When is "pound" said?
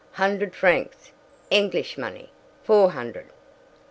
2.89-3.21